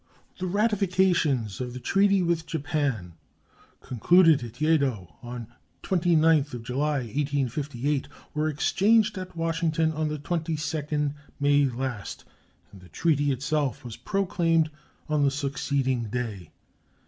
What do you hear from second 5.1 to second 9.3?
on the 29th July, 1858, were exchanged